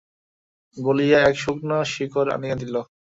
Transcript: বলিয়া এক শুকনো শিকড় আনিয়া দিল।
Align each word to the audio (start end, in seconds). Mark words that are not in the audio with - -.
বলিয়া 0.77 1.19
এক 1.29 1.35
শুকনো 1.43 1.77
শিকড় 1.93 2.29
আনিয়া 2.35 2.55
দিল। 2.61 2.75